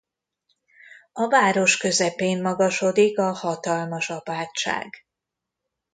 A 1.13 1.27
város 1.27 1.77
közepén 1.77 2.41
magasodik 2.41 3.17
a 3.19 3.31
hatalmas 3.31 4.09
apátság. 4.09 5.05